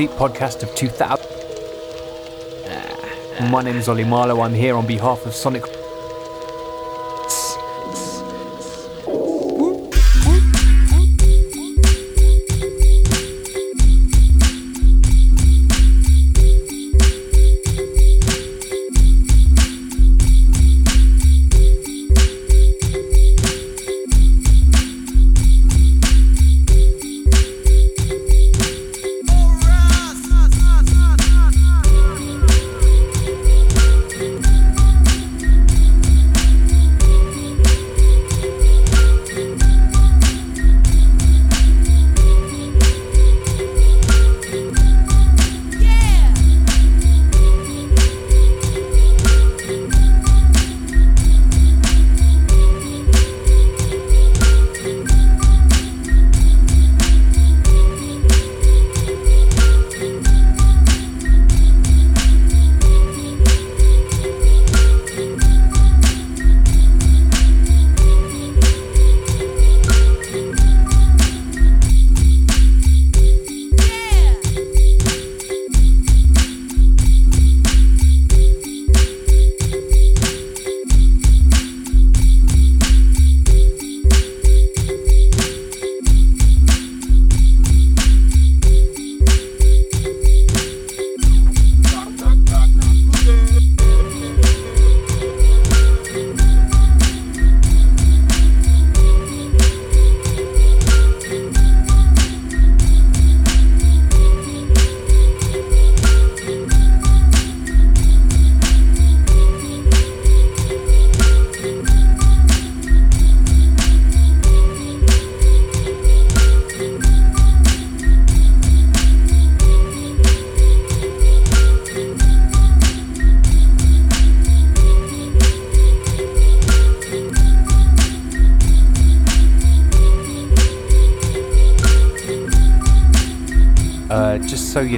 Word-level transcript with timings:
Bleep 0.00 0.16
podcast 0.16 0.62
of 0.62 0.74
2000. 0.74 1.26
Uh, 2.64 3.50
my 3.50 3.60
name 3.60 3.76
is 3.76 3.86
Ollie 3.86 4.02
Marlow. 4.02 4.40
I'm 4.40 4.54
here 4.54 4.74
on 4.74 4.86
behalf 4.86 5.26
of 5.26 5.34
Sonic. 5.34 5.79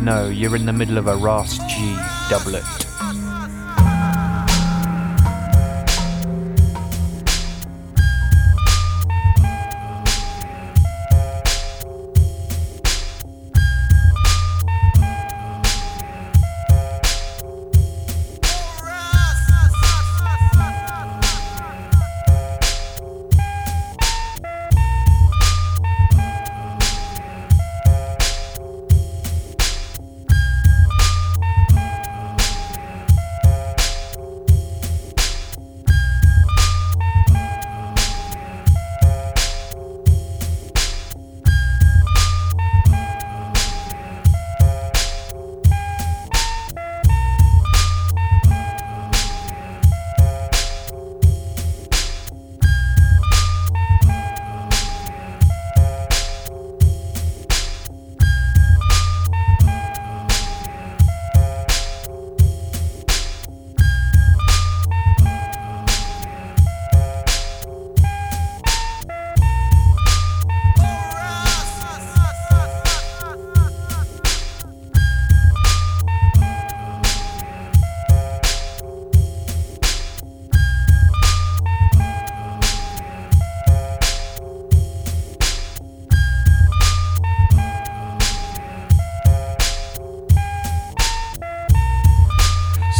Know, 0.02 0.28
you're 0.28 0.56
in 0.56 0.66
the 0.66 0.72
middle 0.72 0.98
of 0.98 1.06
a 1.06 1.16
Ras 1.16 1.58
G 1.58 1.96
doublet. 2.28 2.81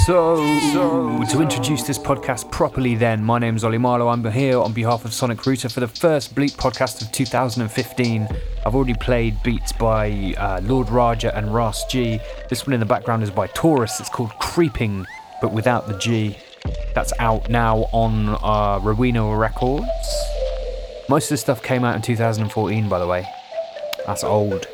So, 0.07 0.59
so, 0.73 1.25
to 1.31 1.43
introduce 1.43 1.85
this 1.85 1.97
podcast 1.97 2.51
properly, 2.51 2.97
then, 2.97 3.23
my 3.23 3.39
name's 3.39 3.63
Ollie 3.63 3.79
Marlow. 3.79 4.09
I'm 4.09 4.29
here 4.33 4.59
on 4.59 4.73
behalf 4.73 5.05
of 5.05 5.13
Sonic 5.15 5.47
Router 5.47 5.69
for 5.69 5.79
the 5.79 5.87
first 5.87 6.35
Bleep 6.35 6.57
podcast 6.57 7.03
of 7.03 7.13
2015. 7.13 8.29
I've 8.67 8.75
already 8.75 8.95
played 8.95 9.41
beats 9.45 9.71
by 9.71 10.35
uh, 10.39 10.61
Lord 10.65 10.91
Raja 10.91 11.33
and 11.37 11.55
Ras 11.55 11.85
G. 11.85 12.19
This 12.51 12.67
one 12.67 12.75
in 12.75 12.81
the 12.81 12.87
background 12.87 13.23
is 13.23 13.31
by 13.31 13.47
Taurus. 13.47 14.01
It's 14.01 14.09
called 14.09 14.33
Creeping, 14.41 15.07
but 15.41 15.53
without 15.53 15.87
the 15.87 15.97
G. 15.99 16.37
That's 16.97 17.13
out 17.21 17.49
now 17.49 17.89
on 17.93 18.31
uh, 18.43 18.81
Rowena 18.83 19.37
Records. 19.37 19.87
Most 21.09 21.27
of 21.27 21.31
the 21.31 21.37
stuff 21.37 21.63
came 21.63 21.85
out 21.85 21.95
in 21.95 22.03
2014, 22.03 22.89
by 22.89 22.99
the 22.99 23.07
way. 23.07 23.25
That's 24.05 24.25
old. 24.25 24.67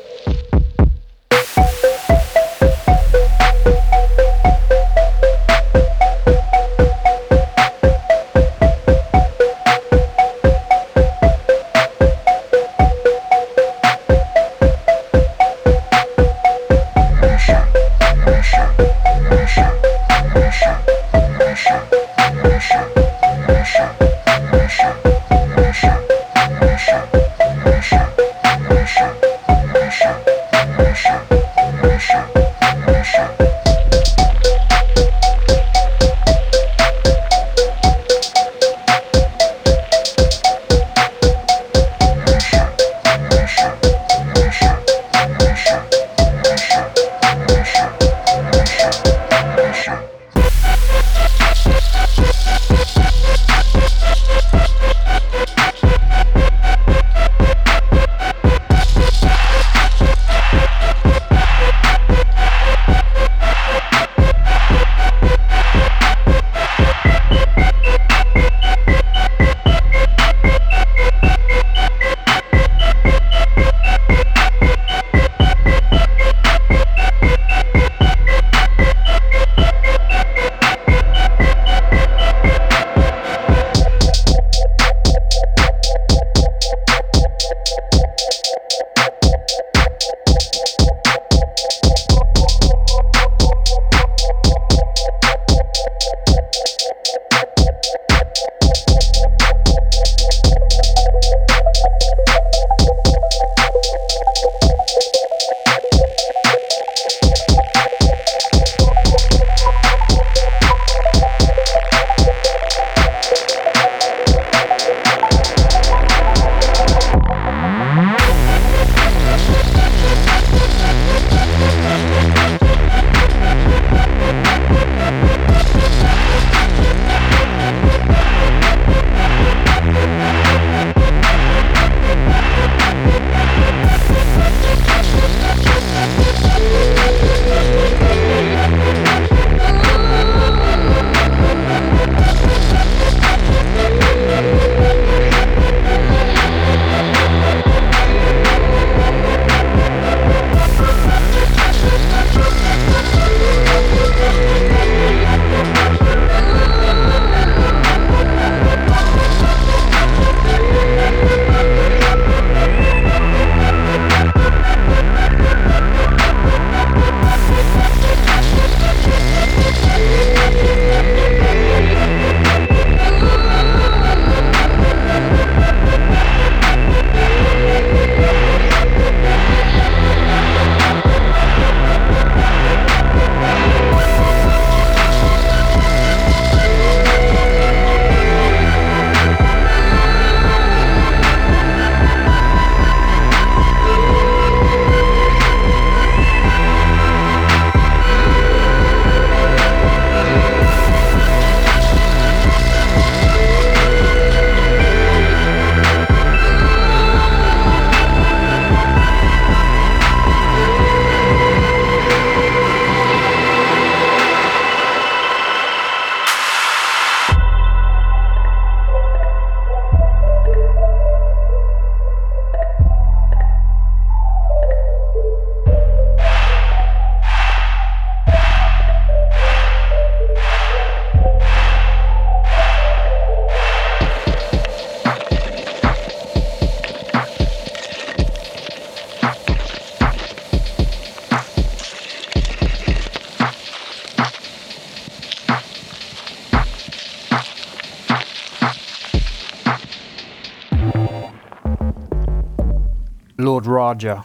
larger. 253.89 254.23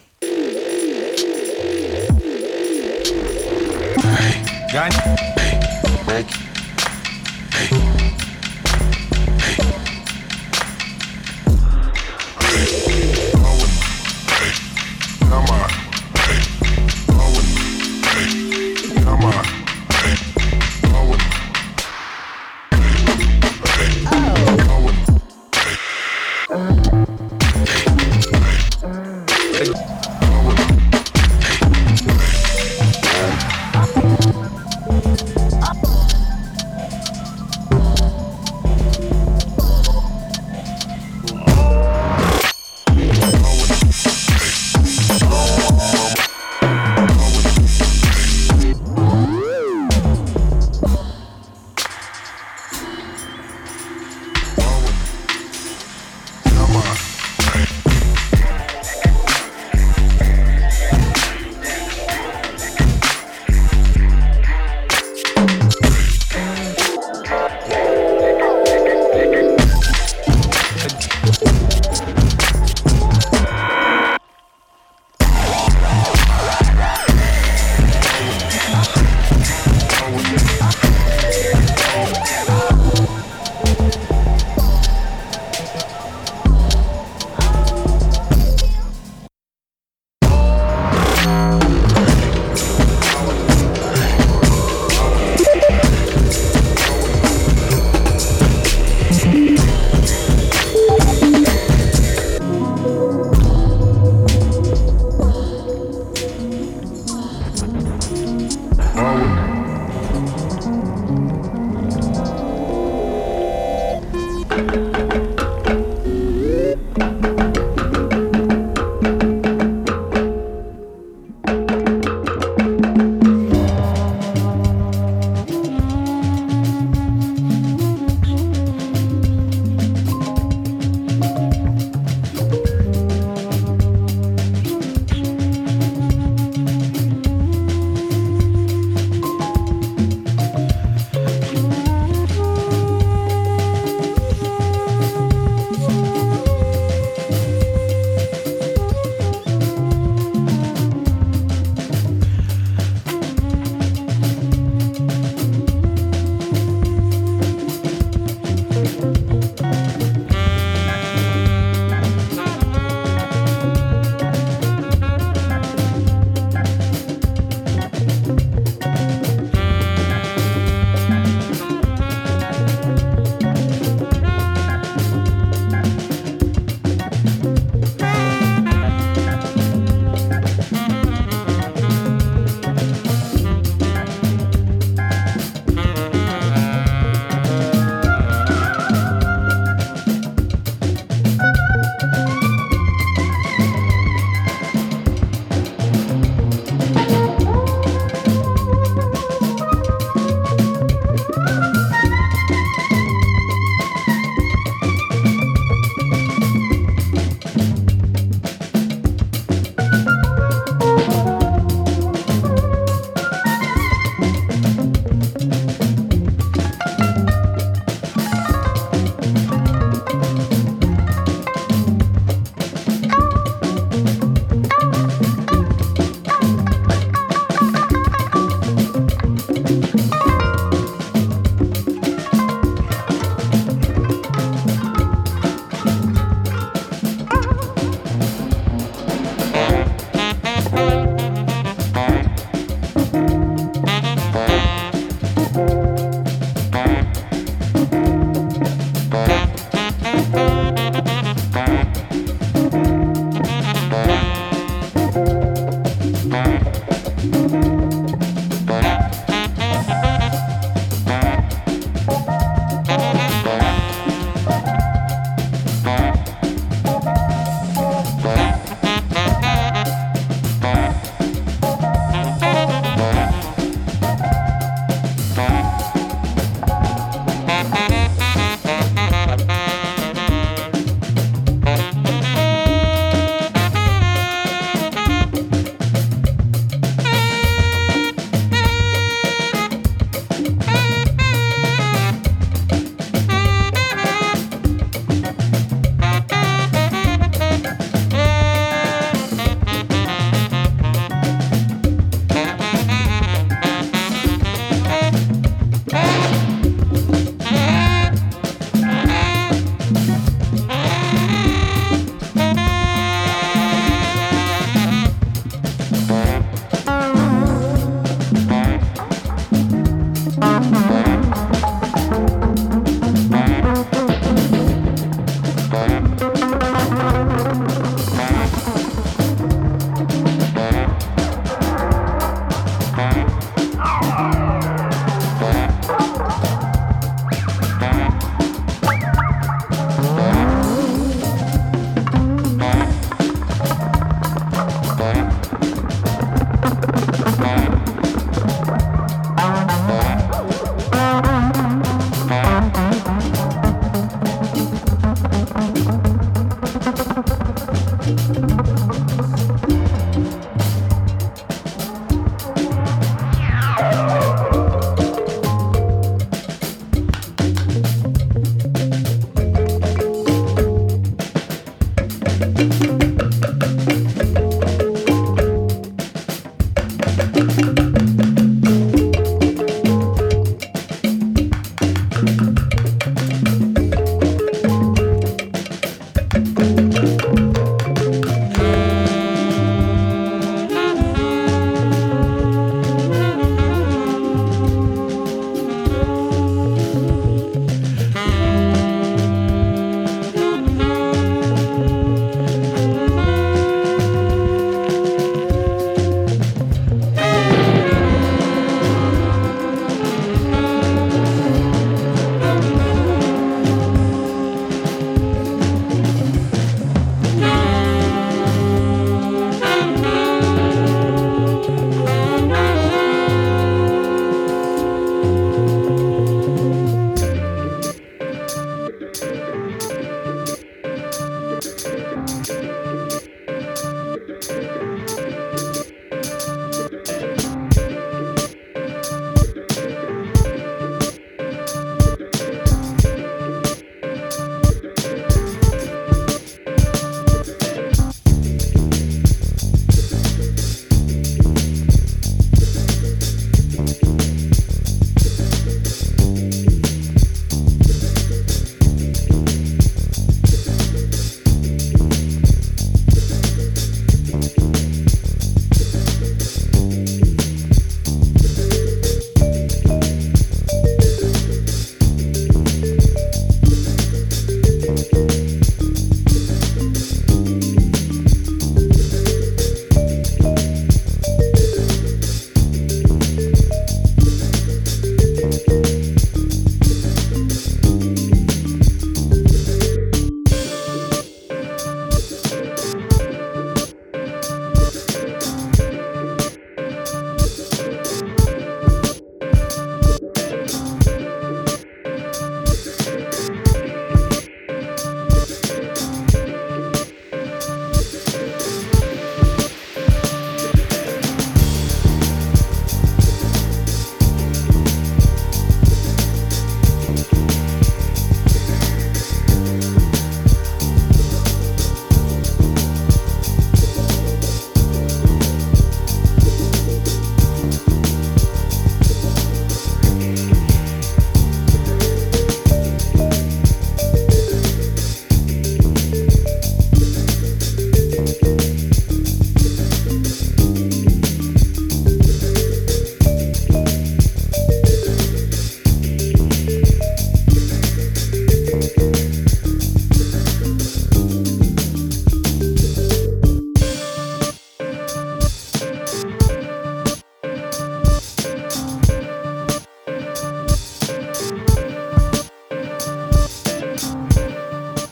Gun. 4.73 6.44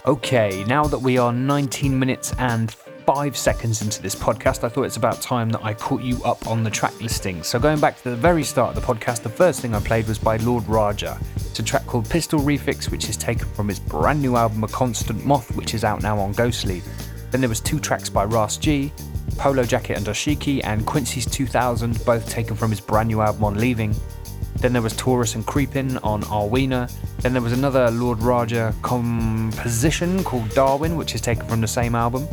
Okay, 0.05 0.65
now 0.67 0.83
that 0.83 0.99
we 0.99 1.17
are 1.17 1.33
19 1.33 1.97
minutes 1.97 2.35
and 2.39 2.73
five 3.07 3.37
seconds 3.37 3.83
into 3.83 4.03
this 4.03 4.17
podcast, 4.17 4.65
I 4.65 4.69
thought 4.69 4.83
it's 4.83 4.97
about 4.97 5.23
time 5.23 5.49
that 5.51 5.63
I 5.63 5.75
caught 5.75 6.03
you 6.03 6.21
up 6.25 6.45
on 6.49 6.65
the 6.65 6.71
track 6.71 7.01
listing. 7.01 7.41
So, 7.45 7.61
going 7.61 7.79
back 7.79 8.03
to 8.03 8.11
the 8.11 8.17
very 8.17 8.43
start 8.43 8.77
of 8.77 8.85
the 8.85 8.95
podcast, 8.95 9.23
the 9.23 9.29
first 9.29 9.61
thing 9.61 9.77
I 9.77 9.81
played 9.81 10.09
was 10.09 10.19
by 10.19 10.39
Lord 10.39 10.67
Raja. 10.67 11.21
It's 11.37 11.61
a 11.61 11.63
track 11.63 11.87
called 11.87 12.11
Pistol 12.11 12.41
Refix, 12.41 12.91
which 12.91 13.09
is 13.09 13.17
taken 13.17 13.47
from 13.51 13.69
his 13.69 13.79
brand 13.79 14.21
new 14.21 14.35
album, 14.35 14.65
A 14.65 14.69
Constant 14.69 15.25
Moth, 15.25 15.55
which 15.55 15.73
is 15.73 15.85
out 15.85 16.03
now 16.03 16.19
on 16.19 16.33
Ghostly. 16.33 16.83
Then 17.31 17.41
there 17.41 17.49
was 17.49 17.61
two 17.61 17.79
tracks 17.79 18.09
by 18.09 18.25
Ras 18.25 18.57
G, 18.57 18.93
Polo 19.39 19.63
Jacket 19.63 19.99
and 19.99 20.05
Dashiki, 20.05 20.63
and 20.65 20.85
Quincy's 20.85 21.27
2000, 21.27 22.05
both 22.05 22.29
taken 22.29 22.57
from 22.57 22.71
his 22.71 22.81
brand 22.81 23.09
new 23.09 23.21
album 23.21 23.45
on 23.45 23.55
Leaving. 23.57 23.95
Then 24.63 24.73
there 24.73 24.81
was 24.81 24.97
Taurus 24.97 25.35
and 25.35 25.45
Creepin 25.45 25.99
on 26.05 26.23
Arwena. 26.23 26.89
Then 27.19 27.33
there 27.33 27.43
was 27.43 27.53
another 27.53 27.91
Lord 27.91 28.23
Raja 28.23 28.73
composition 28.81 30.23
called 30.23 30.49
Darwin, 30.51 30.95
which 30.95 31.17
is 31.17 31.21
taken 31.21 31.49
from 31.49 31.61
the 31.61 31.67
same 31.67 31.97
album. 31.97 32.29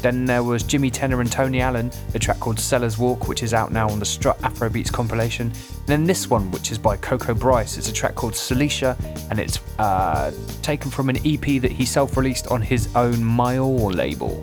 Then 0.00 0.24
there 0.24 0.44
was 0.44 0.62
Jimi 0.62 0.92
Tenor 0.92 1.20
and 1.20 1.32
Tony 1.32 1.60
Allen, 1.60 1.90
a 2.14 2.18
track 2.20 2.38
called 2.38 2.60
Seller's 2.60 2.96
Walk, 2.96 3.26
which 3.26 3.42
is 3.42 3.52
out 3.52 3.72
now 3.72 3.88
on 3.88 3.98
the 3.98 4.04
Strut 4.04 4.38
Afrobeats 4.42 4.92
compilation. 4.92 5.48
And 5.48 5.86
then 5.86 6.04
this 6.04 6.30
one, 6.30 6.48
which 6.52 6.70
is 6.70 6.78
by 6.78 6.96
Coco 6.96 7.34
Bryce, 7.34 7.76
it's 7.76 7.88
a 7.88 7.92
track 7.92 8.14
called 8.14 8.34
Celicia, 8.34 8.96
and 9.30 9.40
it's 9.40 9.58
uh, 9.80 10.30
taken 10.62 10.92
from 10.92 11.08
an 11.08 11.16
EP 11.26 11.60
that 11.60 11.72
he 11.72 11.84
self 11.84 12.16
released 12.16 12.46
on 12.46 12.62
his 12.62 12.94
own 12.94 13.18
Mayor 13.36 13.64
label. 13.64 14.40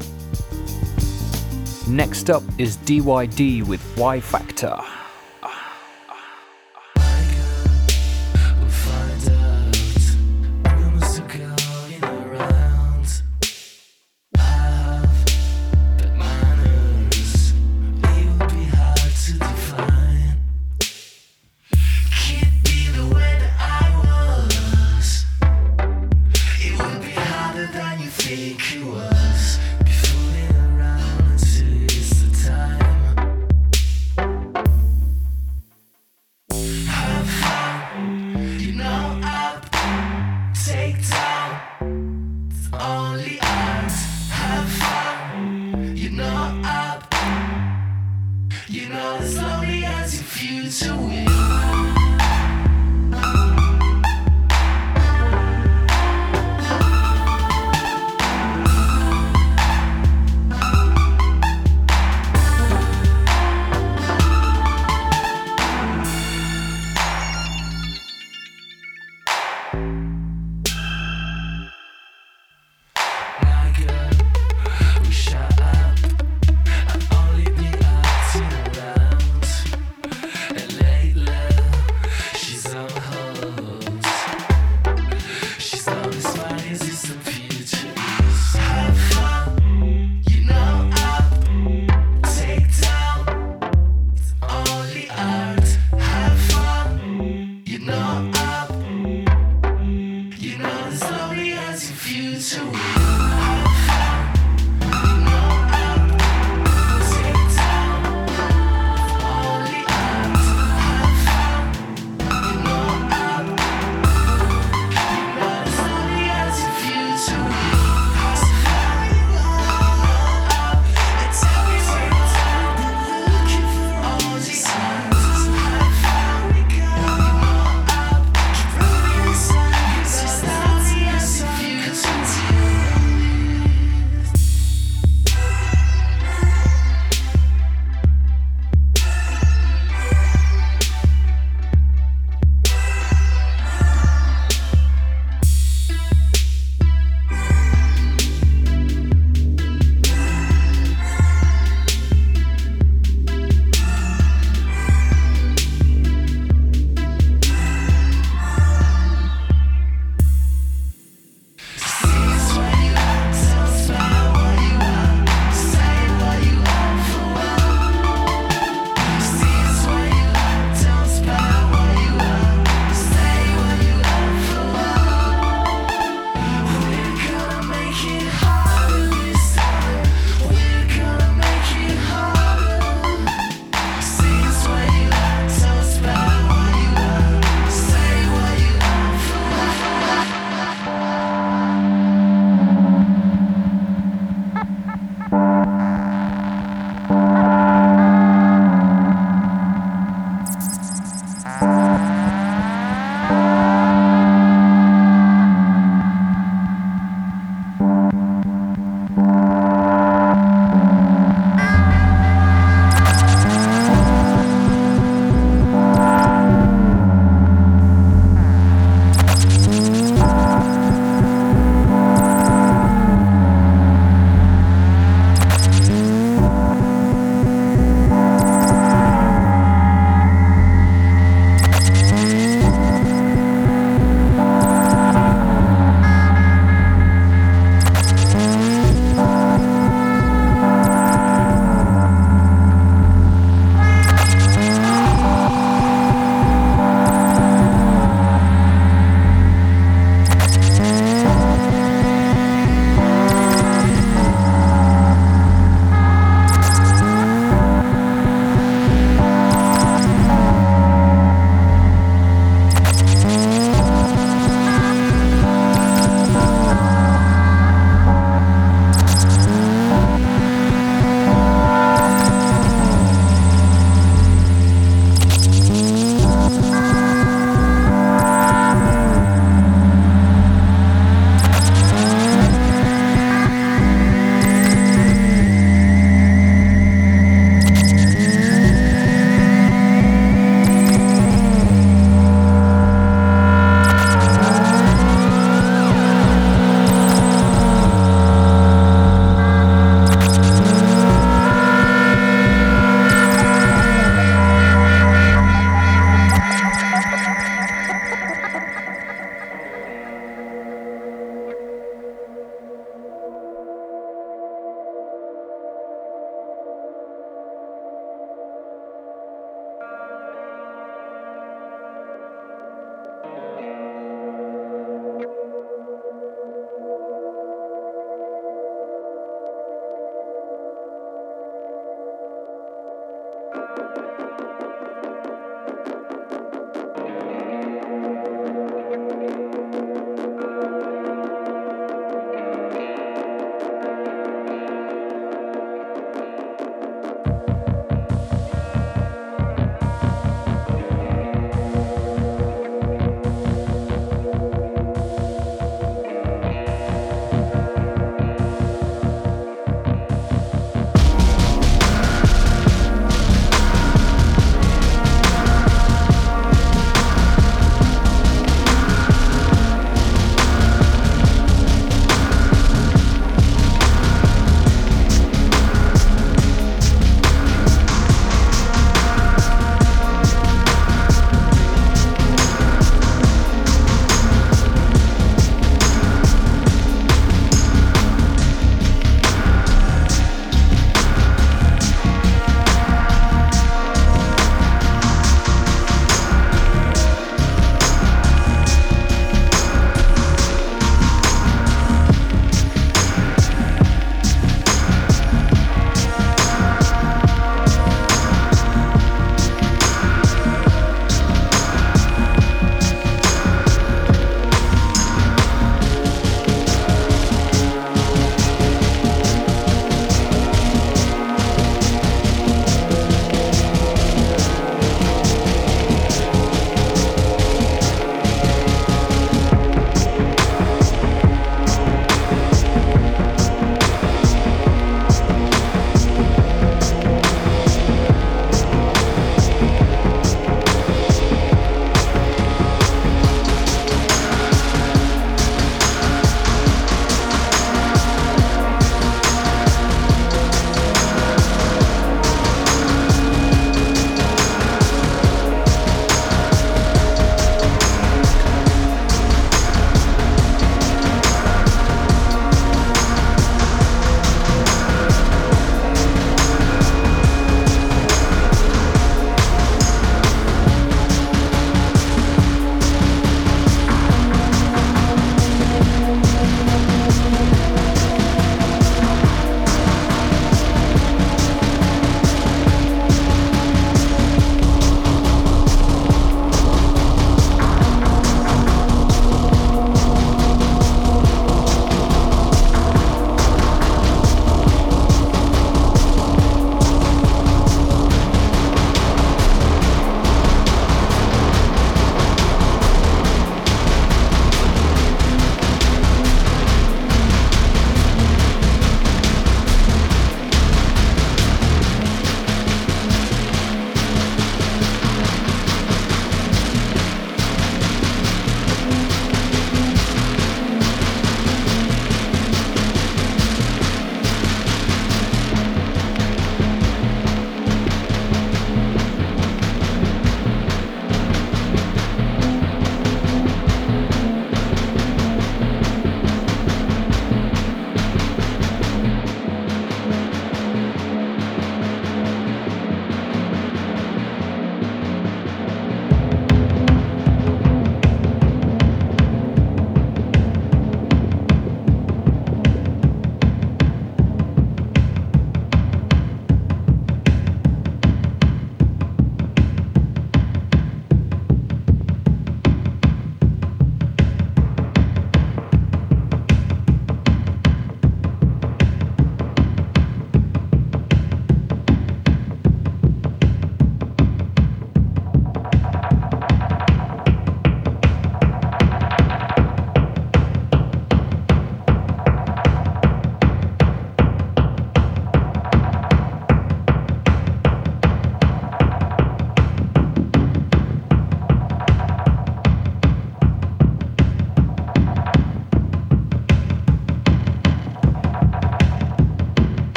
Next 1.88 2.30
up 2.30 2.44
is 2.58 2.76
DYD 2.76 3.66
with 3.66 3.82
Y 3.98 4.20
Factor. 4.20 4.78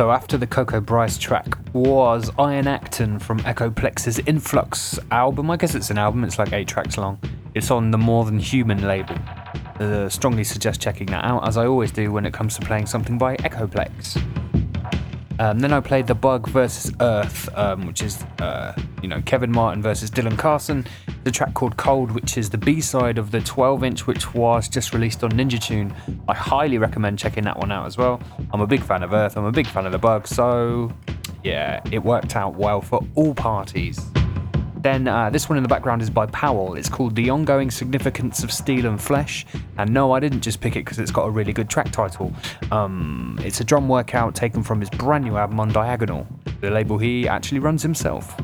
So 0.00 0.10
after 0.10 0.38
the 0.38 0.46
Coco 0.46 0.80
Bryce 0.80 1.18
track 1.18 1.58
was 1.74 2.30
Iron 2.38 2.66
Acton 2.66 3.18
from 3.18 3.38
Ekoplekz's 3.40 4.18
Influx 4.20 4.98
album. 5.10 5.50
I 5.50 5.58
guess 5.58 5.74
it's 5.74 5.90
an 5.90 5.98
album, 5.98 6.24
it's 6.24 6.38
like 6.38 6.54
eight 6.54 6.68
tracks 6.68 6.96
long. 6.96 7.18
It's 7.54 7.70
on 7.70 7.90
the 7.90 7.98
More 7.98 8.24
Than 8.24 8.38
Human 8.38 8.80
label. 8.88 9.14
Uh, 9.78 10.08
strongly 10.08 10.42
suggest 10.42 10.80
checking 10.80 11.08
that 11.08 11.22
out, 11.22 11.46
as 11.46 11.58
I 11.58 11.66
always 11.66 11.92
do 11.92 12.12
when 12.12 12.24
it 12.24 12.32
comes 12.32 12.58
to 12.58 12.64
playing 12.64 12.86
something 12.86 13.18
by 13.18 13.36
Echoplex. 13.36 14.16
Um, 15.38 15.58
then 15.58 15.70
I 15.70 15.80
played 15.80 16.06
The 16.06 16.14
Bug 16.14 16.48
versus 16.48 16.94
Earth, 17.02 17.54
um, 17.54 17.86
which 17.86 18.00
is, 18.00 18.24
uh, 18.38 18.72
you 19.02 19.08
know, 19.08 19.20
Kevin 19.22 19.50
Martin 19.50 19.82
versus 19.82 20.10
Dylan 20.10 20.38
Carlson. 20.38 20.86
The 21.24 21.30
track 21.30 21.54
called 21.54 21.76
Cold, 21.76 22.10
which 22.10 22.36
is 22.38 22.50
the 22.50 22.58
B 22.58 22.80
side 22.80 23.18
of 23.18 23.30
the 23.30 23.40
12 23.40 23.84
inch, 23.84 24.06
which 24.06 24.34
was 24.34 24.68
just 24.68 24.92
released 24.92 25.24
on 25.24 25.32
Ninja 25.32 25.60
Tune. 25.60 25.94
I 26.28 26.34
highly 26.34 26.78
recommend 26.78 27.18
checking 27.18 27.44
that 27.44 27.58
one 27.58 27.72
out 27.72 27.86
as 27.86 27.96
well. 27.96 28.20
I'm 28.52 28.60
a 28.60 28.66
big 28.66 28.82
fan 28.82 29.02
of 29.02 29.12
Earth, 29.12 29.36
I'm 29.36 29.44
a 29.44 29.52
big 29.52 29.66
fan 29.66 29.86
of 29.86 29.92
The 29.92 29.98
Bug, 29.98 30.26
so 30.26 30.92
yeah, 31.42 31.80
it 31.90 32.02
worked 32.02 32.36
out 32.36 32.54
well 32.54 32.80
for 32.80 33.04
all 33.14 33.34
parties. 33.34 34.00
Then 34.82 35.08
uh, 35.08 35.28
this 35.28 35.48
one 35.48 35.58
in 35.58 35.62
the 35.62 35.68
background 35.68 36.00
is 36.00 36.08
by 36.08 36.24
Powell. 36.26 36.74
It's 36.74 36.88
called 36.88 37.14
The 37.14 37.28
Ongoing 37.28 37.70
Significance 37.70 38.42
of 38.42 38.50
Steel 38.50 38.86
and 38.86 39.00
Flesh. 39.00 39.44
And 39.76 39.92
no, 39.92 40.12
I 40.12 40.20
didn't 40.20 40.40
just 40.40 40.60
pick 40.60 40.74
it 40.74 40.86
because 40.86 40.98
it's 40.98 41.10
got 41.10 41.26
a 41.26 41.30
really 41.30 41.52
good 41.52 41.68
track 41.68 41.92
title. 41.92 42.32
Um, 42.70 43.38
it's 43.42 43.60
a 43.60 43.64
drum 43.64 43.88
workout 43.88 44.34
taken 44.34 44.62
from 44.62 44.80
his 44.80 44.88
brand 44.88 45.24
new 45.24 45.36
album 45.36 45.60
on 45.60 45.70
Diagonal, 45.70 46.26
the 46.62 46.70
label 46.70 46.96
he 46.96 47.28
actually 47.28 47.58
runs 47.58 47.82
himself. 47.82 48.34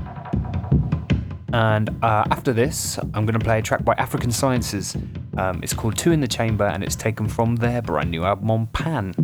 And 1.56 1.88
uh, 2.04 2.24
after 2.30 2.52
this, 2.52 2.98
I'm 2.98 3.24
going 3.24 3.38
to 3.38 3.38
play 3.38 3.60
a 3.60 3.62
track 3.62 3.82
by 3.82 3.94
African 3.94 4.30
Sciences. 4.30 4.94
Um, 5.38 5.60
it's 5.62 5.72
called 5.72 5.96
Two 5.96 6.12
in 6.12 6.20
the 6.20 6.28
Chamber 6.28 6.66
and 6.66 6.84
it's 6.84 6.96
taken 6.96 7.28
from 7.28 7.56
their 7.56 7.80
brand 7.80 8.10
new 8.10 8.24
album 8.24 8.50
on 8.50 8.66
Pan. 8.66 9.14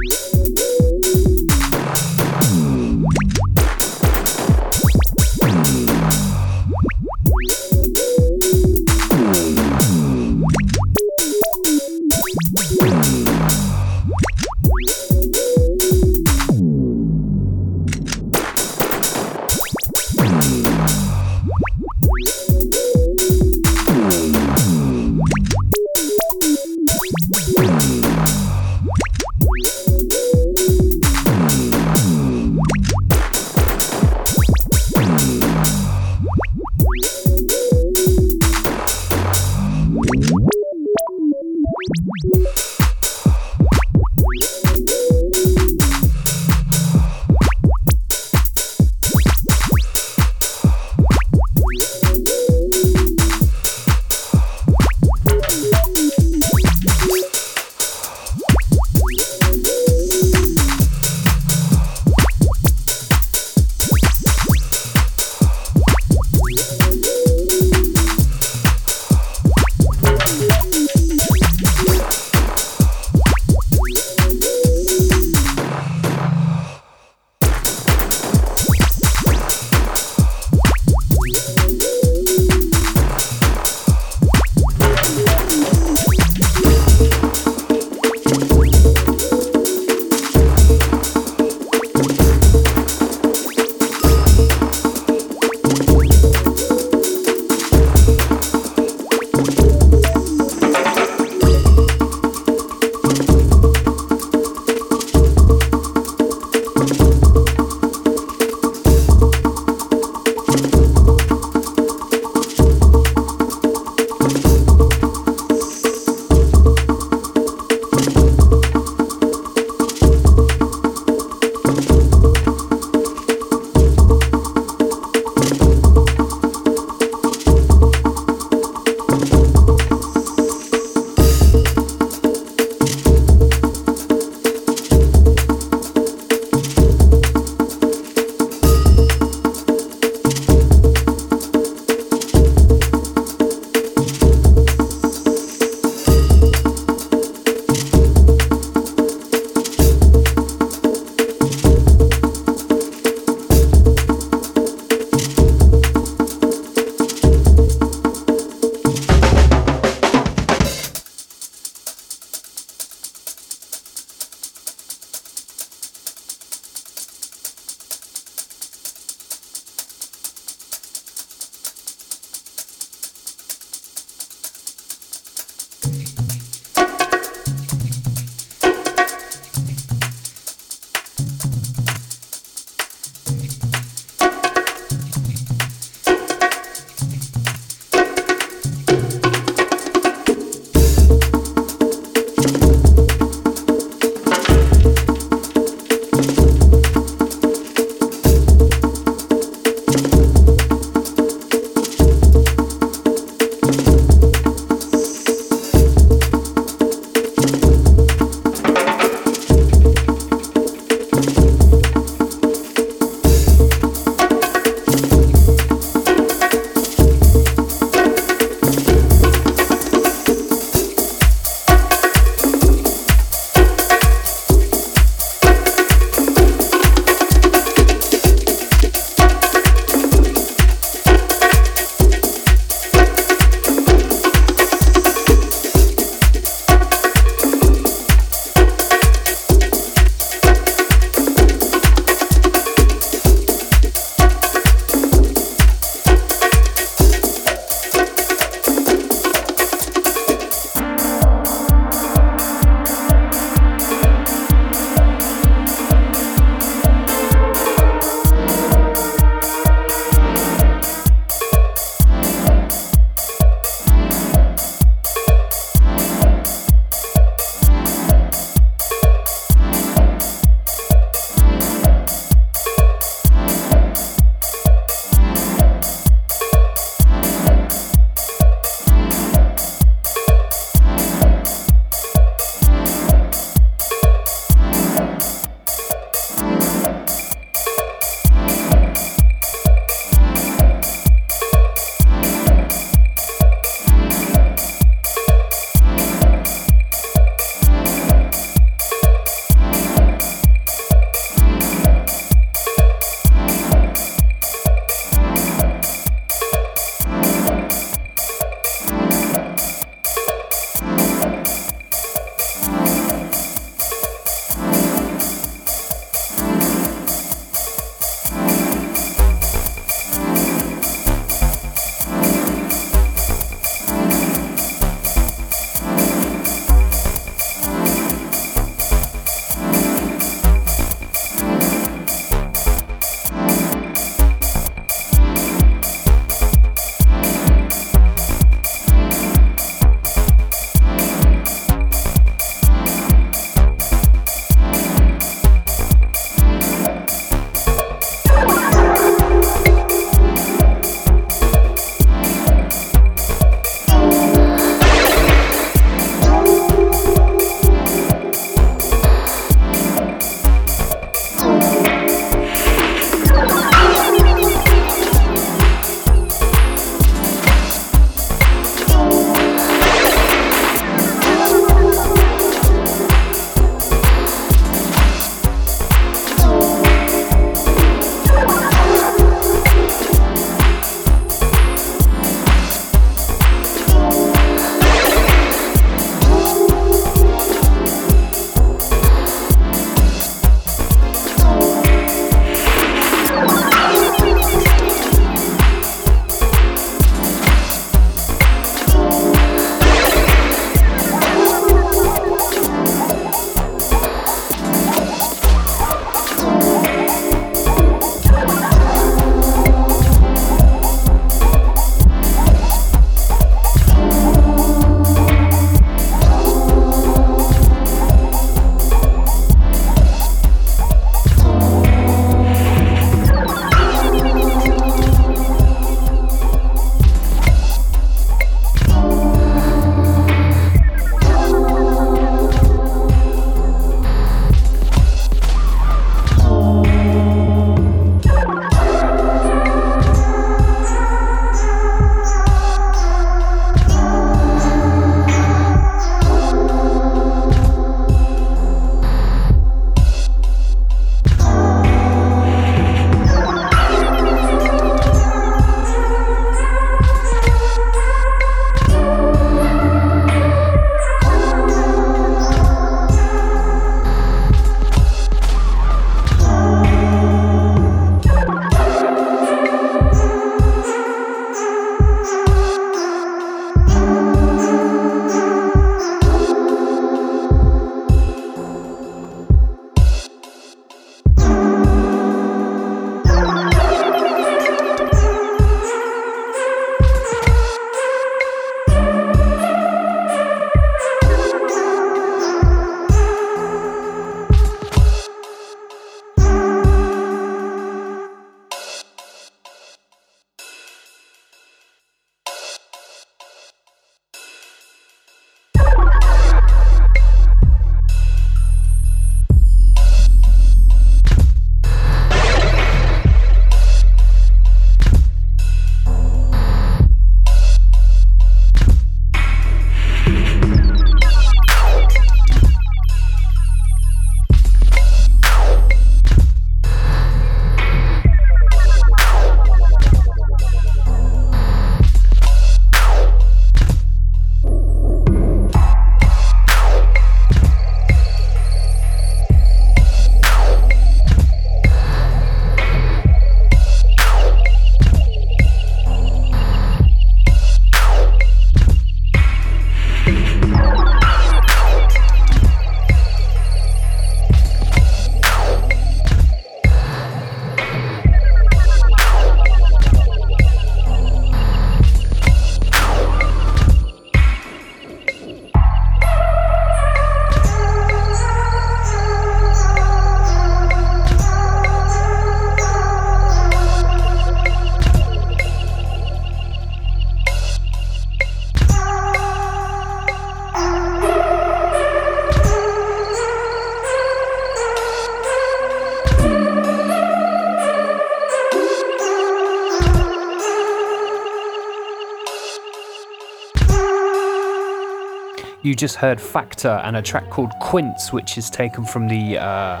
Just 595.98 596.14
heard 596.14 596.40
Factor 596.40 597.00
and 597.02 597.16
a 597.16 597.22
track 597.22 597.50
called 597.50 597.72
Quince, 597.80 598.32
which 598.32 598.56
is 598.56 598.70
taken 598.70 599.04
from 599.04 599.26
the. 599.26 599.58
Uh, 599.58 600.00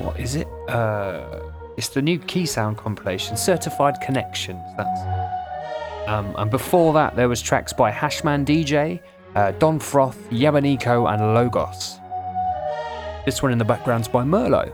what 0.00 0.18
is 0.18 0.34
it? 0.34 0.48
Uh, 0.68 1.40
it's 1.76 1.86
the 1.90 2.02
new 2.02 2.18
Keysound 2.18 2.76
compilation, 2.76 3.36
Certified 3.36 4.00
Connections. 4.00 4.60
That's. 4.76 6.08
Um, 6.08 6.34
and 6.36 6.50
before 6.50 6.92
that, 6.94 7.14
there 7.14 7.28
was 7.28 7.40
tracks 7.40 7.72
by 7.72 7.92
Hashman 7.92 8.44
Deejay, 8.44 8.98
uh, 9.36 9.52
Don 9.52 9.78
Froth, 9.78 10.18
Yamaneko, 10.30 11.08
and 11.14 11.32
Logos. 11.32 12.00
This 13.24 13.40
one 13.40 13.52
in 13.52 13.58
the 13.58 13.64
background's 13.64 14.08
by 14.08 14.24
Merlo. 14.24 14.72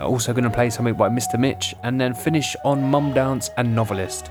Also 0.00 0.32
going 0.32 0.44
to 0.44 0.50
play 0.50 0.70
something 0.70 0.94
by 0.94 1.08
Mr. 1.08 1.40
Mitch, 1.40 1.74
and 1.82 2.00
then 2.00 2.14
finish 2.14 2.54
on 2.64 2.82
Mumdance 2.82 3.50
and 3.56 3.74
Novelist. 3.74 4.30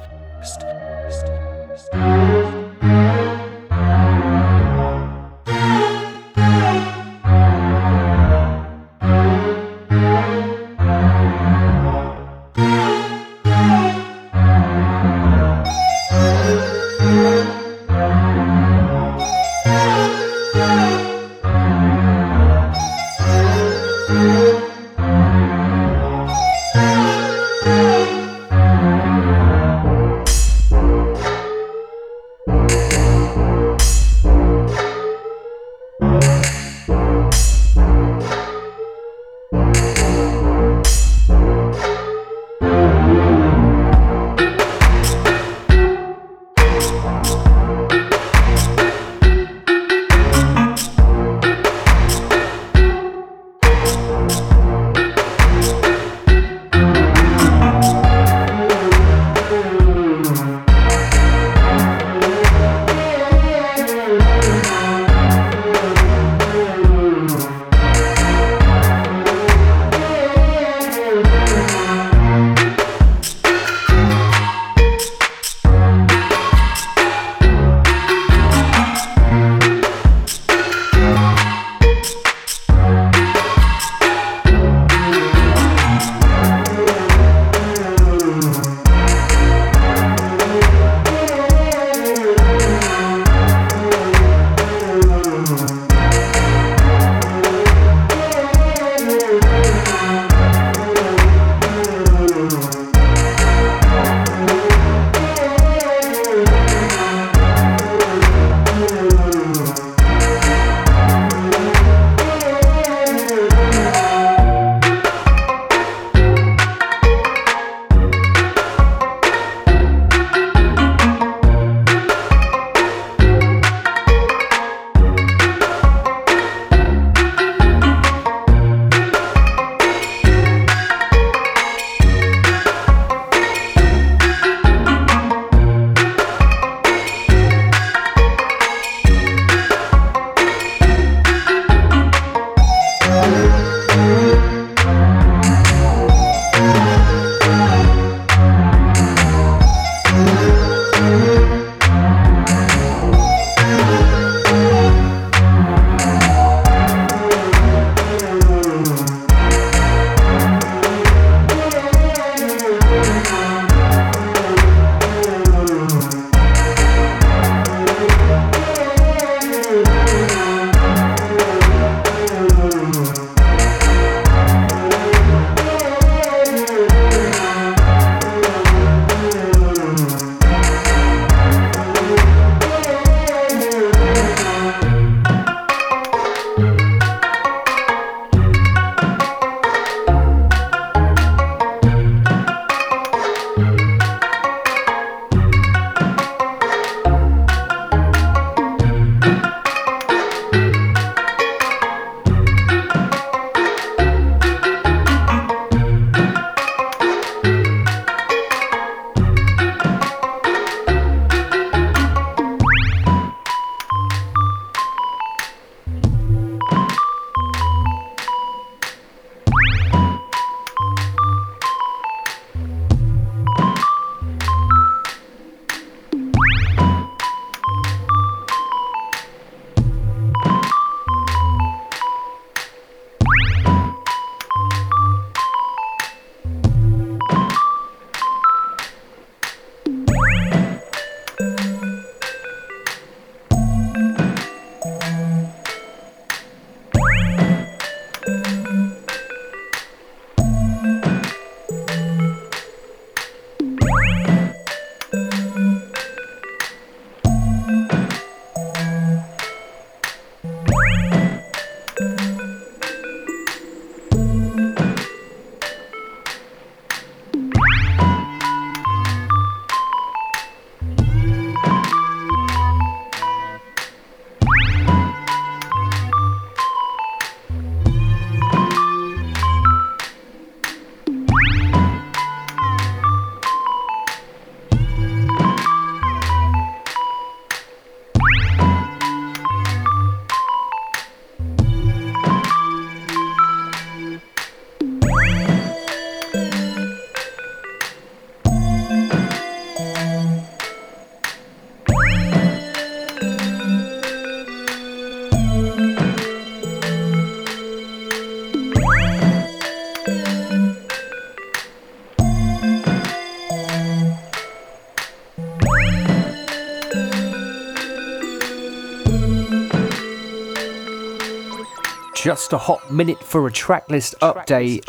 Just 322.35 322.51
a 322.51 322.57
hot 322.57 322.91
minute 322.91 323.23
for 323.23 323.47
a 323.47 323.49
tracklist 323.49 324.13
update. 324.15 324.83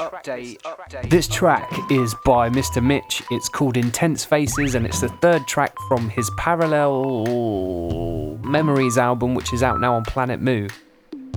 This 1.09 1.28
track 1.28 1.72
is 1.92 2.12
by 2.24 2.51
Mr. 2.51 2.82
Mitch. 2.82 3.22
It's 3.30 3.49
called 3.49 3.76
Intense 3.76 4.24
Faces 4.24 4.74
and 4.74 4.84
it's 4.84 5.01
the 5.01 5.09
third 5.09 5.47
track 5.47 5.72
from 5.86 6.09
his 6.09 6.28
Parallel 6.38 8.38
Memories 8.42 8.99
album, 8.99 9.36
which 9.36 9.53
is 9.53 9.62
out 9.62 9.80
now 9.80 9.94
on 9.94 10.03
Planet 10.03 10.40
Mu. 10.40 10.66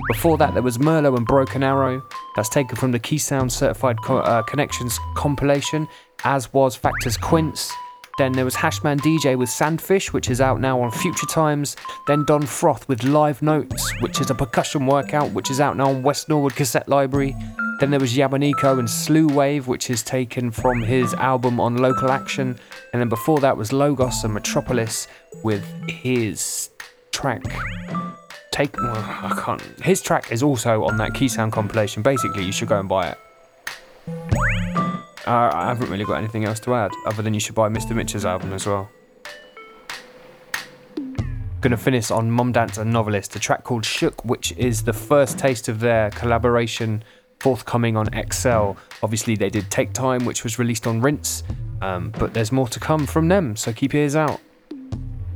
Before 0.08 0.36
that, 0.40 0.56
there 0.56 0.64
was 0.64 0.80
Merlo 0.80 1.16
and 1.16 1.28
Broken 1.28 1.62
Arrow. 1.62 2.02
That's 2.36 2.50
taken 2.50 2.76
from 2.76 2.92
the 2.92 3.00
Keysound 3.00 3.52
Certified 3.52 3.98
Co- 4.04 4.18
uh, 4.18 4.42
Connections 4.42 4.98
compilation, 5.16 5.88
as 6.24 6.52
was 6.52 6.76
Factors 6.76 7.18
Quince. 7.18 7.72
Then 8.20 8.34
there 8.34 8.44
was 8.44 8.56
Hashman 8.56 9.00
Deejay 9.00 9.38
with 9.38 9.48
Sandfish, 9.48 10.12
which 10.12 10.30
is 10.30 10.42
out 10.42 10.60
now 10.60 10.82
on 10.82 10.92
Future 10.92 11.26
Times. 11.28 11.78
Then 12.06 12.26
Don 12.26 12.42
Froth 12.42 12.86
with 12.90 13.06
Live 13.06 13.42
Notes, 13.42 13.94
which 14.02 14.20
is 14.20 14.30
a 14.30 14.36
percussion 14.36 14.86
workout, 14.86 15.32
which 15.32 15.50
is 15.50 15.62
out 15.62 15.78
now 15.78 15.88
on 15.88 16.04
West 16.04 16.28
Norwood 16.28 16.54
Cassette 16.54 16.90
Library. 16.90 17.34
Then 17.80 17.92
there 17.92 18.00
was 18.02 18.18
Yamaneko 18.18 18.78
and 18.78 18.90
Slew 18.90 19.28
Wave, 19.28 19.68
which 19.70 19.90
is 19.90 20.04
taken 20.04 20.52
from 20.52 20.82
his 20.82 21.14
album 21.14 21.62
on 21.62 21.78
Local 21.78 22.12
Action. 22.12 22.60
And 22.92 23.02
then 23.02 23.08
before 23.08 23.40
that 23.40 23.56
was 23.56 23.72
Logos 23.72 24.22
and 24.26 24.34
Metropolis 24.34 25.08
with 25.42 25.64
his 25.88 26.72
track. 27.12 27.46
Take, 28.52 28.76
well, 28.76 28.98
I 28.98 29.42
can't. 29.46 29.62
His 29.82 30.02
track 30.02 30.30
is 30.30 30.44
also 30.44 30.84
on 30.84 30.98
that 30.98 31.12
Keysound 31.12 31.54
compilation. 31.54 32.04
Basically, 32.04 32.44
you 32.44 32.52
should 32.52 32.68
go 32.68 32.82
and 32.82 32.90
buy 32.90 33.16
it. 33.16 34.79
Uh, 35.30 35.52
I 35.54 35.68
haven't 35.68 35.92
really 35.92 36.06
got 36.06 36.16
anything 36.16 36.46
else 36.46 36.60
to 36.62 36.74
add 36.74 36.90
other 37.06 37.22
than 37.22 37.36
you 37.36 37.40
should 37.40 37.54
buy 37.54 37.70
Mr. 37.70 37.96
Mitchell's 37.96 38.26
album 38.26 38.52
as 38.52 38.66
well. 38.66 38.90
Gonna 41.62 41.78
finish 41.78 42.10
on 42.10 42.32
Mumdance 42.32 42.80
and 42.80 42.92
Novelist, 42.92 43.36
a 43.36 43.40
track 43.40 43.64
called 43.64 43.86
Shook, 43.86 44.26
which 44.26 44.54
is 44.54 44.82
the 44.82 44.92
first 44.92 45.38
taste 45.38 45.68
of 45.68 45.82
their 45.82 46.10
collaboration 46.10 47.04
forthcoming 47.40 47.96
on 47.96 48.08
XL. 48.32 48.72
Obviously, 49.04 49.36
they 49.36 49.52
did 49.52 49.70
Take 49.70 49.94
Time, 49.94 50.26
which 50.26 50.44
was 50.44 50.58
released 50.58 50.88
on 50.88 51.00
Rinse, 51.00 51.44
um, 51.84 52.10
but 52.18 52.34
there's 52.34 52.52
more 52.52 52.68
to 52.68 52.80
come 52.80 53.06
from 53.06 53.28
them, 53.28 53.56
so 53.56 53.72
keep 53.72 53.94
your 53.94 54.02
ears 54.02 54.16
out. 54.16 54.42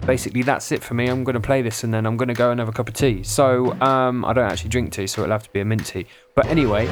Basically, 0.08 0.41
that's 0.41 0.72
it 0.72 0.84
for 0.84 0.96
me. 0.96 1.08
I'm 1.08 1.24
gonna 1.24 1.39
play 1.39 1.62
this 1.62 1.84
and 1.84 1.94
then 1.94 2.08
I'm 2.08 2.18
gonna 2.18 2.34
go 2.34 2.50
and 2.50 2.60
have 2.60 2.68
a 2.68 2.74
cup 2.74 2.88
of 2.88 2.96
tea. 2.96 3.22
So, 3.22 3.80
um, 3.80 4.26
I 4.26 4.34
don't 4.34 4.52
actually 4.52 4.72
drink 4.72 4.91
tea, 4.91 5.06
so 5.06 5.22
it'll 5.22 5.34
have 5.34 5.44
to 5.44 5.52
be 5.52 5.60
a 5.60 5.66
mint 5.66 5.86
tea. 5.86 6.08
But 6.34 6.48
anyway, 6.48 6.89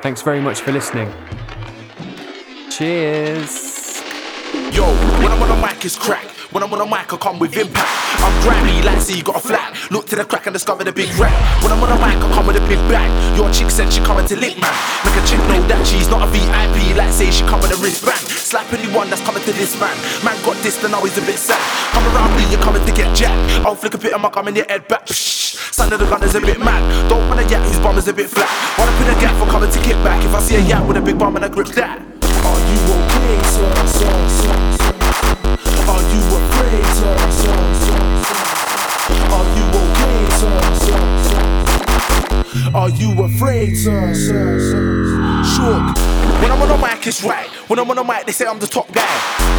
Thanks 0.00 0.22
very 0.22 0.40
much 0.40 0.60
for 0.60 0.70
listening. 0.70 1.12
Cheers. 2.70 4.00
Yo, 4.72 4.84
when 5.18 5.32
I'm 5.32 5.42
on 5.42 5.58
a 5.58 5.60
mic, 5.60 5.84
it's 5.84 5.96
crack. 5.96 6.37
When 6.50 6.64
I'm 6.64 6.72
on 6.72 6.80
a 6.80 6.86
mic, 6.88 7.12
I 7.12 7.16
come 7.20 7.38
with 7.38 7.54
impact. 7.58 7.92
I'm 8.24 8.32
grimy, 8.40 8.80
like 8.80 9.02
see, 9.04 9.20
got 9.20 9.36
a 9.36 9.38
flat. 9.38 9.68
Look 9.92 10.06
to 10.08 10.16
the 10.16 10.24
crack 10.24 10.46
and 10.46 10.54
discover 10.54 10.82
the 10.82 10.92
big 10.92 11.12
rap. 11.20 11.36
When 11.60 11.70
I'm 11.70 11.82
on 11.84 11.92
a 11.92 11.98
mic, 12.00 12.16
I 12.16 12.28
come 12.32 12.46
with 12.46 12.56
a 12.56 12.64
big 12.64 12.80
bang. 12.88 13.12
Your 13.36 13.52
chick 13.52 13.68
said 13.68 13.92
she 13.92 14.00
coming 14.00 14.24
to 14.32 14.36
lick 14.36 14.56
man. 14.56 14.72
Make 15.04 15.20
a 15.20 15.24
chick 15.28 15.36
know 15.44 15.60
that 15.68 15.84
she's 15.84 16.08
not 16.08 16.24
a 16.24 16.28
VIP, 16.32 16.96
like 16.96 17.12
say 17.12 17.28
she 17.30 17.44
come 17.44 17.60
with 17.60 17.76
a 17.76 17.80
wristband. 17.84 18.24
Slap 18.32 18.64
anyone 18.72 19.12
that's 19.12 19.20
coming 19.28 19.44
to 19.44 19.52
this 19.52 19.76
man. 19.76 19.92
Man 20.24 20.40
got 20.40 20.56
this, 20.64 20.80
then 20.80 20.96
now 20.96 21.04
he's 21.04 21.20
a 21.20 21.24
bit 21.28 21.36
sad. 21.36 21.60
Come 21.92 22.08
around 22.16 22.32
me, 22.32 22.48
you're 22.48 22.64
coming 22.64 22.80
to 22.80 22.92
get 22.96 23.12
jacked. 23.12 23.36
I'll 23.68 23.76
flick 23.76 23.92
a 23.92 24.00
bit 24.00 24.16
of 24.16 24.20
my 24.24 24.32
gum 24.32 24.48
in 24.48 24.56
your 24.56 24.64
head 24.72 24.88
back. 24.88 25.04
Psh, 25.04 25.76
son 25.76 25.92
of 25.92 26.00
the 26.00 26.08
gun 26.08 26.24
is 26.24 26.32
a 26.32 26.40
bit 26.40 26.56
mad. 26.64 26.80
Don't 27.12 27.28
wanna 27.28 27.44
yak 27.52 27.60
his 27.68 27.76
bum 27.76 28.00
is 28.00 28.08
a 28.08 28.14
bit 28.16 28.32
flat. 28.32 28.48
Wanna 28.80 28.96
pin 28.96 29.12
a 29.12 29.20
gap 29.20 29.36
for 29.36 29.44
coming 29.52 29.68
to 29.68 29.80
kick 29.84 30.00
back. 30.00 30.24
If 30.24 30.32
I 30.32 30.40
see 30.40 30.56
a 30.56 30.64
yak 30.64 30.80
with 30.88 30.96
a 30.96 31.04
big 31.04 31.18
bum 31.20 31.36
and 31.36 31.44
I 31.44 31.52
grip 31.52 31.68
that. 31.76 32.00
Are 32.00 32.60
you 32.72 32.80
okay, 33.04 33.36
sir, 33.52 33.68
sir, 33.84 34.28
sir? 34.48 34.67
Are 35.88 36.02
you 36.12 36.20
afraid? 36.38 36.84
Are 39.32 39.48
you 39.56 39.64
okay? 39.82 40.20
Are 42.74 42.90
you 42.90 43.22
afraid? 43.24 43.76
Shook. 43.76 43.94
When 46.40 46.50
I'm 46.50 46.62
on 46.62 46.68
the 46.68 46.78
mic, 46.80 47.06
it's 47.06 47.22
right. 47.24 47.48
When 47.68 47.78
I'm 47.78 47.90
on 47.90 47.96
the 47.96 48.04
mic, 48.04 48.26
they 48.26 48.32
say 48.32 48.46
I'm 48.46 48.58
the 48.58 48.66
top 48.66 48.90
guy. 48.92 49.06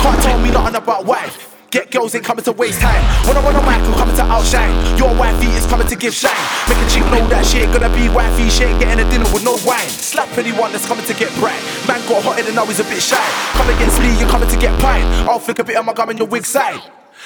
Can't 0.01 0.21
tell 0.23 0.39
me 0.39 0.49
nothing 0.51 0.75
about 0.75 1.05
wife. 1.05 1.58
Get 1.71 1.91
girls 1.91 2.15
ain't 2.15 2.25
coming 2.25 2.43
to 2.45 2.51
waste 2.51 2.81
time. 2.81 3.03
When 3.29 3.37
on 3.37 3.53
the 3.53 3.61
mic, 3.61 3.77
I'm 3.85 3.93
coming 3.93 4.15
to 4.15 4.23
outshine. 4.23 4.73
Your 4.97 5.13
wifey 5.13 5.53
is 5.53 5.67
coming 5.67 5.85
to 5.85 5.95
give 5.95 6.15
shine. 6.15 6.33
Make 6.67 6.81
a 6.81 6.89
chick 6.89 7.05
know 7.13 7.21
that 7.29 7.45
she 7.45 7.59
ain't 7.59 7.71
gonna 7.71 7.93
be 7.93 8.09
wifey. 8.09 8.49
She 8.49 8.63
ain't 8.63 8.79
getting 8.79 9.05
a 9.05 9.09
dinner 9.11 9.29
with 9.29 9.45
no 9.45 9.53
wine. 9.61 9.85
Slap 9.85 10.35
anyone 10.35 10.71
that's 10.71 10.87
coming 10.87 11.05
to 11.05 11.13
get 11.13 11.29
bright. 11.37 11.61
Man 11.85 12.01
got 12.09 12.23
hot 12.25 12.39
and 12.41 12.55
now 12.55 12.65
he's 12.65 12.79
a 12.79 12.83
bit 12.89 13.01
shy. 13.01 13.21
Come 13.53 13.69
against 13.69 14.01
me, 14.01 14.17
you're 14.17 14.29
coming 14.29 14.49
to 14.49 14.57
get 14.57 14.73
pine. 14.81 15.05
I'll 15.29 15.37
flick 15.37 15.59
a 15.59 15.63
bit 15.63 15.77
of 15.77 15.85
my 15.85 15.93
gum 15.93 16.09
in 16.09 16.17
your 16.17 16.25
wig 16.25 16.43
side. 16.43 16.81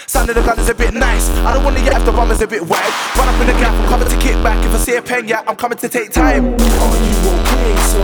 Sound 0.07 0.27
of 0.27 0.35
the 0.35 0.41
gun 0.41 0.59
is 0.59 0.67
a 0.67 0.75
bit 0.75 0.93
nice. 0.93 1.29
I 1.47 1.53
don't 1.53 1.63
wanna 1.63 1.79
get 1.79 1.95
if 1.95 2.03
the 2.03 2.11
is 2.11 2.41
a 2.41 2.47
bit 2.47 2.67
wide. 2.67 2.93
Run 3.15 3.29
up 3.29 3.39
in 3.39 3.47
the 3.47 3.53
gap, 3.53 3.71
I'm 3.71 3.87
coming 3.87 4.09
to 4.09 4.17
kick 4.19 4.35
back. 4.43 4.59
If 4.65 4.75
I 4.75 4.77
see 4.77 4.95
a 4.97 5.01
pen, 5.01 5.25
yeah, 5.25 5.43
I'm 5.47 5.55
coming 5.55 5.77
to 5.77 5.87
take 5.87 6.11
time. 6.11 6.51
Are 6.51 6.99
you 6.99 7.15
okay, 7.31 7.79
sir? 7.87 8.03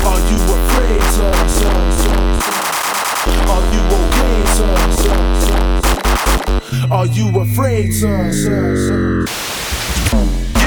Are 0.00 0.20
you 0.32 0.38
afraid, 0.48 1.04
sir? 1.12 1.28
Are 3.44 3.64
you 3.72 3.80
okay, 3.84 4.03
Are 6.90 7.06
you 7.06 7.40
afraid, 7.40 7.92
sir, 7.92 8.32
sir, 8.32 9.26
sir? 9.26 9.53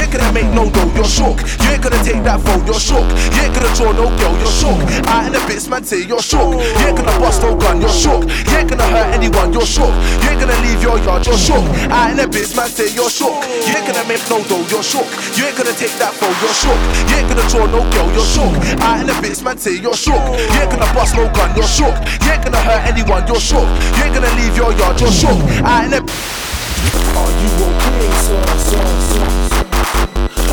Ain't 0.08 0.16
gonna 0.16 0.32
make 0.32 0.48
no 0.56 0.70
dough, 0.72 0.88
you're 0.96 1.04
shook. 1.04 1.36
You 1.60 1.76
ain't 1.76 1.84
gonna 1.84 2.00
take 2.00 2.24
that 2.24 2.40
phone, 2.40 2.64
you're 2.64 2.80
shook. 2.80 3.04
You 3.36 3.44
ain't 3.44 3.52
gonna 3.52 3.76
draw 3.76 3.92
no 3.92 4.08
girl, 4.16 4.40
you're 4.40 4.56
shook. 4.56 4.80
Out 5.04 5.28
in 5.28 5.36
the 5.36 5.44
bits, 5.52 5.68
man, 5.68 5.84
say 5.84 6.08
you're 6.08 6.24
shook. 6.24 6.56
You 6.56 6.88
ain't 6.88 6.96
gonna 6.96 7.12
bust 7.20 7.44
no 7.44 7.52
gun, 7.60 7.84
you're 7.84 7.92
shook. 7.92 8.24
You 8.24 8.56
ain't 8.56 8.72
gonna 8.72 8.88
hurt 8.88 9.12
anyone, 9.12 9.52
you're 9.52 9.68
shook. 9.68 9.92
You 10.24 10.32
ain't 10.32 10.40
gonna 10.40 10.56
leave 10.64 10.80
your 10.80 10.96
yard, 11.04 11.28
you're 11.28 11.36
shook. 11.36 11.60
Out 11.92 12.16
in 12.16 12.24
the 12.24 12.28
bits, 12.32 12.56
man, 12.56 12.72
say 12.72 12.88
you're 12.96 13.12
shook. 13.12 13.36
You 13.68 13.76
ain't 13.76 13.84
gonna 13.84 14.08
make 14.08 14.24
no 14.32 14.40
dough, 14.48 14.64
you're 14.72 14.80
shook. 14.80 15.04
You 15.36 15.44
ain't 15.44 15.60
gonna 15.60 15.76
take 15.76 15.92
that 16.00 16.16
phone, 16.16 16.32
you're 16.40 16.56
shook. 16.56 16.80
You 17.12 17.16
ain't 17.20 17.28
gonna 17.28 17.44
draw 17.52 17.68
no 17.68 17.84
girl, 17.92 18.08
you're 18.16 18.32
shook. 18.32 18.56
Out 18.80 19.04
in 19.04 19.12
the 19.12 19.16
bits, 19.20 19.44
man, 19.44 19.60
say 19.60 19.76
you're 19.76 19.92
shook. 19.92 20.24
You 20.40 20.56
ain't 20.56 20.72
gonna 20.72 20.88
bust 20.96 21.20
no 21.20 21.28
gun, 21.36 21.52
you're 21.52 21.68
shook. 21.68 21.92
You 22.24 22.32
ain't 22.32 22.48
gonna 22.48 22.64
hurt 22.64 22.88
anyone, 22.88 23.28
you're 23.28 23.44
shook. 23.44 23.68
You 24.00 24.08
ain't 24.08 24.16
gonna 24.16 24.32
leave 24.40 24.56
your 24.56 24.72
yard, 24.72 25.04
you're 25.04 25.12
shook. 25.12 25.36
Out 25.68 25.84
in 25.84 25.92
the 25.92 26.00
Are 26.00 27.28
you 27.44 27.52
okay, 27.60 28.08
sir, 28.24 28.40
sir, 28.56 28.88
sir, 28.88 29.28
sir? 29.52 29.67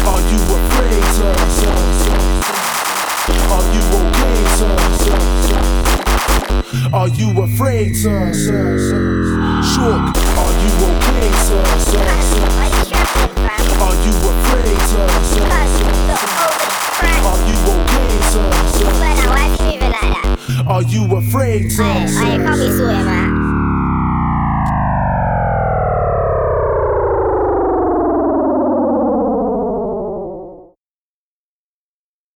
Are 0.07 0.23
you 0.31 0.39
afraid, 0.57 1.05
sir? 1.15 1.35
Are 3.55 3.67
you 3.75 3.83
okay, 3.99 4.39
sir? 4.57 4.75
Are 6.93 7.09
you 7.09 7.29
afraid, 7.43 7.97
sir? 7.97 8.33
Shook. 9.63 10.03
Are 10.39 10.55
you 10.63 10.73
okay, 10.87 11.31
sir? 11.47 11.63
Are 13.81 13.97
you 14.05 14.15
afraid, 14.31 14.81
sir? 14.91 15.07
Are 17.25 17.41
you 17.47 17.59
okay, 17.75 18.17
sir, 18.31 18.51
sir? 18.75 18.91
Are 20.67 20.83
you 20.83 21.17
afraid, 21.17 21.71
sir, 21.71 21.85
I 21.85 22.07
sir? 22.07 22.21
can't 22.45 22.59
be 22.59 22.71
so, 22.71 22.87
man. 22.87 23.54